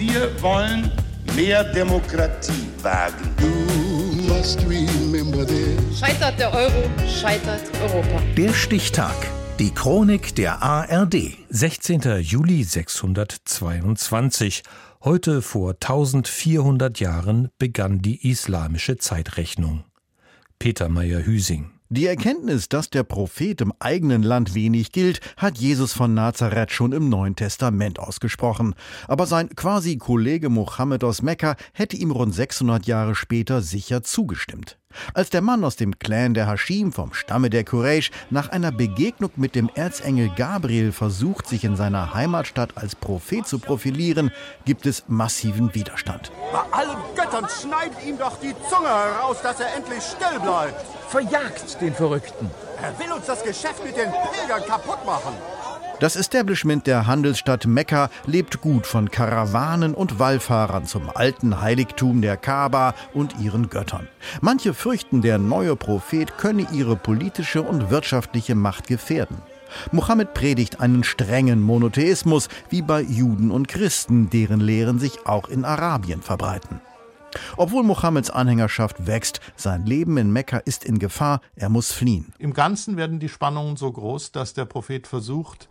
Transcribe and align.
Wir 0.00 0.30
wollen 0.40 0.90
mehr 1.36 1.62
Demokratie 1.62 2.70
wagen. 2.80 3.34
Scheitert 5.94 6.38
der 6.38 6.54
Euro, 6.54 6.90
scheitert 7.06 7.60
Europa. 7.82 8.22
Der 8.34 8.54
Stichtag. 8.54 9.14
Die 9.58 9.74
Chronik 9.74 10.34
der 10.36 10.62
ARD. 10.62 11.36
16. 11.50 12.22
Juli 12.22 12.64
622. 12.64 14.62
Heute 15.04 15.42
vor 15.42 15.72
1400 15.72 16.98
Jahren 16.98 17.50
begann 17.58 17.98
die 17.98 18.26
islamische 18.26 18.96
Zeitrechnung. 18.96 19.84
Peter 20.58 20.88
Meyer-Hüsing. 20.88 21.72
Die 21.92 22.06
Erkenntnis, 22.06 22.68
dass 22.68 22.88
der 22.88 23.02
Prophet 23.02 23.60
im 23.60 23.72
eigenen 23.80 24.22
Land 24.22 24.54
wenig 24.54 24.92
gilt, 24.92 25.18
hat 25.36 25.58
Jesus 25.58 25.92
von 25.92 26.14
Nazareth 26.14 26.70
schon 26.70 26.92
im 26.92 27.08
Neuen 27.08 27.34
Testament 27.34 27.98
ausgesprochen. 27.98 28.76
Aber 29.08 29.26
sein 29.26 29.48
quasi 29.56 29.96
Kollege 29.96 30.50
Mohammed 30.50 31.02
aus 31.02 31.20
Mekka 31.20 31.56
hätte 31.72 31.96
ihm 31.96 32.12
rund 32.12 32.32
600 32.32 32.86
Jahre 32.86 33.16
später 33.16 33.60
sicher 33.60 34.04
zugestimmt. 34.04 34.78
Als 35.14 35.30
der 35.30 35.40
Mann 35.40 35.64
aus 35.64 35.74
dem 35.74 35.98
Clan 35.98 36.34
der 36.34 36.46
Hashim 36.46 36.92
vom 36.92 37.12
Stamme 37.12 37.50
der 37.50 37.64
Quraysh 37.64 38.12
nach 38.30 38.50
einer 38.50 38.70
Begegnung 38.70 39.32
mit 39.34 39.56
dem 39.56 39.68
Erzengel 39.74 40.30
Gabriel 40.36 40.92
versucht, 40.92 41.48
sich 41.48 41.64
in 41.64 41.74
seiner 41.74 42.14
Heimatstadt 42.14 42.76
als 42.76 42.94
Prophet 42.94 43.48
zu 43.48 43.58
profilieren, 43.58 44.30
gibt 44.64 44.86
es 44.86 45.04
massiven 45.08 45.74
Widerstand. 45.74 46.30
Bei 46.52 46.78
allen 46.78 46.98
Göttern 47.30 47.48
schneidet 47.48 48.04
ihm 48.04 48.18
doch 48.18 48.36
die 48.40 48.54
Zunge 48.68 48.88
heraus, 48.88 49.36
dass 49.42 49.60
er 49.60 49.74
endlich 49.76 50.02
still 50.02 50.40
bleibt. 50.40 50.84
Verjagt 51.08 51.80
den 51.80 51.94
Verrückten. 51.94 52.50
Er 52.82 52.98
will 52.98 53.12
uns 53.12 53.26
das 53.26 53.42
Geschäft 53.44 53.84
mit 53.84 53.96
den 53.96 54.10
Pilgern 54.10 54.66
kaputt 54.66 55.04
machen. 55.06 55.34
Das 56.00 56.16
Establishment 56.16 56.86
der 56.86 57.06
Handelsstadt 57.06 57.66
Mekka 57.66 58.08
lebt 58.26 58.60
gut 58.62 58.86
von 58.86 59.10
Karawanen 59.10 59.94
und 59.94 60.18
Wallfahrern 60.18 60.86
zum 60.86 61.10
alten 61.14 61.60
Heiligtum 61.60 62.22
der 62.22 62.36
Kaaba 62.36 62.94
und 63.12 63.38
ihren 63.38 63.68
Göttern. 63.68 64.08
Manche 64.40 64.72
fürchten, 64.72 65.20
der 65.20 65.38
neue 65.38 65.76
Prophet 65.76 66.36
könne 66.38 66.66
ihre 66.72 66.96
politische 66.96 67.62
und 67.62 67.90
wirtschaftliche 67.90 68.54
Macht 68.54 68.86
gefährden. 68.86 69.36
Mohammed 69.92 70.34
predigt 70.34 70.80
einen 70.80 71.04
strengen 71.04 71.62
Monotheismus, 71.62 72.48
wie 72.70 72.82
bei 72.82 73.02
Juden 73.02 73.50
und 73.50 73.68
Christen, 73.68 74.30
deren 74.30 74.60
Lehren 74.60 74.98
sich 74.98 75.26
auch 75.26 75.48
in 75.48 75.64
Arabien 75.64 76.22
verbreiten. 76.22 76.80
Obwohl 77.56 77.82
Mohammeds 77.82 78.30
Anhängerschaft 78.30 79.06
wächst, 79.06 79.40
sein 79.56 79.86
Leben 79.86 80.16
in 80.16 80.32
Mekka 80.32 80.58
ist 80.58 80.84
in 80.84 80.98
Gefahr, 80.98 81.40
er 81.54 81.68
muss 81.68 81.92
fliehen. 81.92 82.32
Im 82.38 82.52
Ganzen 82.52 82.96
werden 82.96 83.20
die 83.20 83.28
Spannungen 83.28 83.76
so 83.76 83.90
groß, 83.90 84.32
dass 84.32 84.54
der 84.54 84.64
Prophet 84.64 85.06
versucht, 85.06 85.68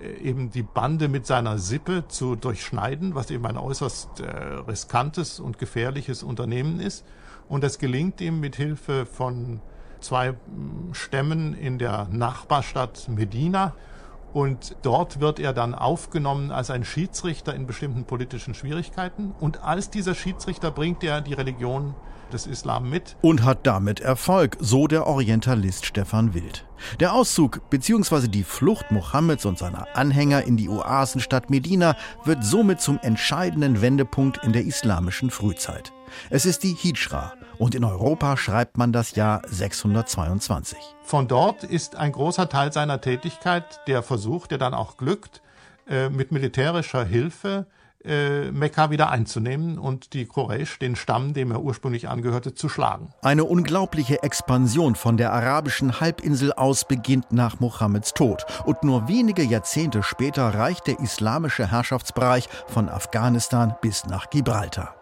äh, 0.00 0.12
eben 0.22 0.50
die 0.50 0.62
Bande 0.62 1.08
mit 1.08 1.26
seiner 1.26 1.58
Sippe 1.58 2.04
zu 2.08 2.36
durchschneiden, 2.36 3.14
was 3.14 3.30
eben 3.30 3.46
ein 3.46 3.56
äußerst 3.56 4.20
äh, 4.20 4.24
riskantes 4.24 5.40
und 5.40 5.58
gefährliches 5.58 6.22
Unternehmen 6.22 6.80
ist. 6.80 7.04
Und 7.48 7.62
das 7.62 7.78
gelingt 7.78 8.20
ihm 8.20 8.40
mit 8.40 8.56
Hilfe 8.56 9.06
von 9.06 9.60
zwei 10.00 10.32
mm, 10.32 10.92
Stämmen 10.92 11.54
in 11.54 11.78
der 11.78 12.08
Nachbarstadt 12.10 13.08
Medina. 13.08 13.74
Und 14.34 14.74
dort 14.82 15.20
wird 15.20 15.38
er 15.38 15.52
dann 15.52 15.76
aufgenommen 15.76 16.50
als 16.50 16.68
ein 16.68 16.84
Schiedsrichter 16.84 17.54
in 17.54 17.66
bestimmten 17.66 18.04
politischen 18.04 18.52
Schwierigkeiten. 18.52 19.32
Und 19.38 19.62
als 19.62 19.90
dieser 19.90 20.16
Schiedsrichter 20.16 20.72
bringt 20.72 21.04
er 21.04 21.20
die 21.20 21.34
Religion 21.34 21.94
des 22.32 22.48
Islam 22.48 22.90
mit. 22.90 23.16
Und 23.22 23.44
hat 23.44 23.60
damit 23.62 24.00
Erfolg, 24.00 24.56
so 24.58 24.88
der 24.88 25.06
Orientalist 25.06 25.86
Stefan 25.86 26.34
Wild. 26.34 26.66
Der 26.98 27.14
Auszug 27.14 27.70
bzw. 27.70 28.26
die 28.26 28.42
Flucht 28.42 28.90
Mohammeds 28.90 29.44
und 29.44 29.56
seiner 29.56 29.86
Anhänger 29.94 30.42
in 30.42 30.56
die 30.56 30.68
Oasenstadt 30.68 31.48
Medina 31.48 31.96
wird 32.24 32.44
somit 32.44 32.80
zum 32.80 32.98
entscheidenden 33.02 33.80
Wendepunkt 33.82 34.44
in 34.44 34.52
der 34.52 34.64
islamischen 34.64 35.30
Frühzeit. 35.30 35.92
Es 36.30 36.46
ist 36.46 36.62
die 36.62 36.74
Hijra 36.74 37.32
und 37.58 37.74
in 37.74 37.84
Europa 37.84 38.36
schreibt 38.36 38.78
man 38.78 38.92
das 38.92 39.14
Jahr 39.14 39.42
622. 39.46 40.78
Von 41.02 41.28
dort 41.28 41.64
ist 41.64 41.96
ein 41.96 42.12
großer 42.12 42.48
Teil 42.48 42.72
seiner 42.72 43.00
Tätigkeit 43.00 43.80
der 43.86 44.02
Versuch, 44.02 44.46
der 44.46 44.58
dann 44.58 44.74
auch 44.74 44.96
glückt, 44.96 45.42
äh, 45.88 46.08
mit 46.08 46.32
militärischer 46.32 47.04
Hilfe 47.04 47.66
äh, 48.04 48.50
Mekka 48.50 48.90
wieder 48.90 49.10
einzunehmen 49.10 49.78
und 49.78 50.12
die 50.12 50.26
Quraysh, 50.26 50.78
den 50.78 50.96
Stamm, 50.96 51.32
dem 51.32 51.50
er 51.50 51.62
ursprünglich 51.62 52.08
angehörte, 52.08 52.54
zu 52.54 52.68
schlagen. 52.68 53.12
Eine 53.22 53.44
unglaubliche 53.44 54.22
Expansion 54.22 54.94
von 54.94 55.16
der 55.16 55.32
arabischen 55.32 56.00
Halbinsel 56.00 56.52
aus 56.52 56.86
beginnt 56.86 57.32
nach 57.32 57.60
Mohammeds 57.60 58.12
Tod. 58.12 58.44
Und 58.64 58.82
nur 58.84 59.08
wenige 59.08 59.42
Jahrzehnte 59.42 60.02
später 60.02 60.54
reicht 60.54 60.86
der 60.86 61.00
islamische 61.00 61.70
Herrschaftsbereich 61.70 62.48
von 62.66 62.88
Afghanistan 62.88 63.74
bis 63.80 64.04
nach 64.04 64.28
Gibraltar. 64.30 64.94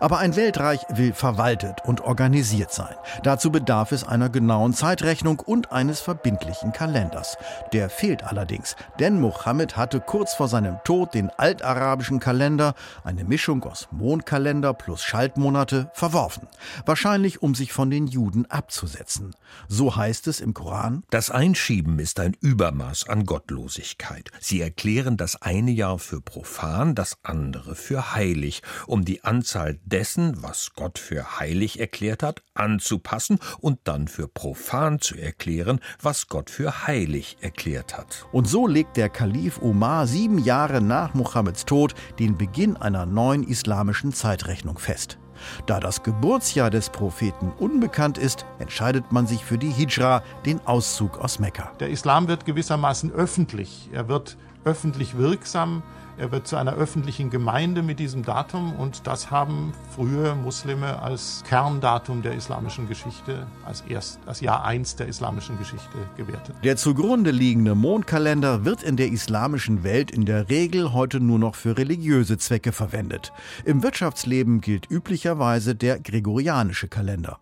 Aber 0.00 0.18
ein 0.18 0.36
Weltreich 0.36 0.80
will 0.88 1.12
verwaltet 1.12 1.82
und 1.84 2.00
organisiert 2.00 2.72
sein. 2.72 2.94
Dazu 3.22 3.50
bedarf 3.50 3.92
es 3.92 4.04
einer 4.04 4.28
genauen 4.28 4.74
Zeitrechnung 4.74 5.40
und 5.40 5.72
eines 5.72 6.00
verbindlichen 6.00 6.72
Kalenders. 6.72 7.36
Der 7.72 7.90
fehlt 7.90 8.24
allerdings, 8.24 8.76
denn 8.98 9.20
Mohammed 9.20 9.76
hatte 9.76 10.00
kurz 10.00 10.34
vor 10.34 10.48
seinem 10.48 10.78
Tod 10.84 11.14
den 11.14 11.30
altarabischen 11.30 12.20
Kalender, 12.20 12.74
eine 13.04 13.24
Mischung 13.24 13.62
aus 13.64 13.88
Mondkalender 13.90 14.74
plus 14.74 15.02
Schaltmonate, 15.02 15.90
verworfen. 15.94 16.48
Wahrscheinlich 16.84 17.42
um 17.42 17.54
sich 17.54 17.72
von 17.72 17.90
den 17.90 18.06
Juden 18.06 18.46
abzusetzen. 18.46 19.34
So 19.68 19.96
heißt 19.96 20.26
es 20.28 20.40
im 20.40 20.54
Koran. 20.54 21.02
Das 21.10 21.30
Einschieben 21.30 21.98
ist 21.98 22.20
ein 22.20 22.36
Übermaß 22.40 23.08
an 23.08 23.24
Gottlosigkeit. 23.24 24.30
Sie 24.40 24.60
erklären 24.60 25.16
das 25.16 25.40
eine 25.42 25.70
Jahr 25.70 25.98
für 25.98 26.20
profan, 26.20 26.94
das 26.94 27.18
andere 27.22 27.74
für 27.74 28.14
heilig, 28.14 28.62
um 28.86 29.04
die 29.04 29.24
Anzahl 29.24 29.65
Anzahl 29.66 29.78
dessen, 29.84 30.42
was 30.42 30.72
Gott 30.74 30.98
für 30.98 31.38
heilig 31.38 31.80
erklärt 31.80 32.22
hat, 32.22 32.42
anzupassen 32.54 33.38
und 33.60 33.80
dann 33.84 34.08
für 34.08 34.28
profan 34.28 35.00
zu 35.00 35.16
erklären, 35.16 35.80
was 36.00 36.28
Gott 36.28 36.50
für 36.50 36.86
heilig 36.86 37.36
erklärt 37.40 37.96
hat. 37.96 38.26
Und 38.32 38.46
so 38.48 38.66
legt 38.66 38.96
der 38.96 39.08
Kalif 39.08 39.60
Omar 39.60 40.06
sieben 40.06 40.38
Jahre 40.38 40.80
nach 40.80 41.14
Mohammeds 41.14 41.64
Tod 41.64 41.94
den 42.18 42.36
Beginn 42.36 42.76
einer 42.76 43.06
neuen 43.06 43.42
islamischen 43.42 44.12
Zeitrechnung 44.12 44.78
fest. 44.78 45.18
Da 45.66 45.80
das 45.80 46.02
Geburtsjahr 46.02 46.70
des 46.70 46.88
Propheten 46.88 47.52
unbekannt 47.58 48.16
ist, 48.16 48.46
entscheidet 48.58 49.12
man 49.12 49.26
sich 49.26 49.44
für 49.44 49.58
die 49.58 49.70
Hijra, 49.70 50.22
den 50.46 50.66
Auszug 50.66 51.18
aus 51.18 51.38
Mekka. 51.38 51.72
Der 51.78 51.90
Islam 51.90 52.26
wird 52.26 52.46
gewissermaßen 52.46 53.12
öffentlich. 53.12 53.90
Er 53.92 54.08
wird 54.08 54.38
öffentlich 54.66 55.16
wirksam. 55.16 55.82
Er 56.18 56.32
wird 56.32 56.46
zu 56.46 56.56
einer 56.56 56.74
öffentlichen 56.74 57.28
Gemeinde 57.28 57.82
mit 57.82 57.98
diesem 57.98 58.22
Datum 58.24 58.74
und 58.74 59.06
das 59.06 59.30
haben 59.30 59.72
frühe 59.94 60.34
Muslime 60.34 61.02
als 61.02 61.44
Kerndatum 61.46 62.22
der 62.22 62.34
islamischen 62.34 62.88
Geschichte, 62.88 63.46
als, 63.66 63.82
erst, 63.82 64.18
als 64.26 64.40
Jahr 64.40 64.64
1 64.64 64.96
der 64.96 65.08
islamischen 65.08 65.58
Geschichte 65.58 65.98
gewertet. 66.16 66.56
Der 66.64 66.76
zugrunde 66.76 67.30
liegende 67.32 67.74
Mondkalender 67.74 68.64
wird 68.64 68.82
in 68.82 68.96
der 68.96 69.08
islamischen 69.08 69.84
Welt 69.84 70.10
in 70.10 70.24
der 70.24 70.48
Regel 70.48 70.94
heute 70.94 71.20
nur 71.20 71.38
noch 71.38 71.54
für 71.54 71.76
religiöse 71.76 72.38
Zwecke 72.38 72.72
verwendet. 72.72 73.32
Im 73.66 73.82
Wirtschaftsleben 73.82 74.62
gilt 74.62 74.90
üblicherweise 74.90 75.74
der 75.74 76.00
gregorianische 76.00 76.88
Kalender. 76.88 77.40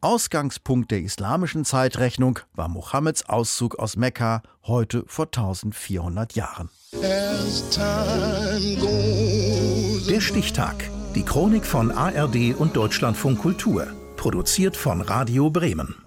Ausgangspunkt 0.00 0.90
der 0.90 1.00
islamischen 1.00 1.64
Zeitrechnung 1.64 2.40
war 2.54 2.68
Mohammeds 2.68 3.28
Auszug 3.28 3.78
aus 3.78 3.96
Mekka 3.96 4.42
heute 4.64 5.04
vor 5.06 5.26
1400 5.26 6.34
Jahren. 6.34 6.68
Der 10.08 10.20
Stichtag. 10.20 10.90
Die 11.14 11.24
Chronik 11.24 11.64
von 11.64 11.90
ARD 11.90 12.54
und 12.56 12.76
Deutschlandfunk 12.76 13.38
Kultur. 13.38 13.86
Produziert 14.16 14.76
von 14.76 15.00
Radio 15.00 15.50
Bremen. 15.50 16.03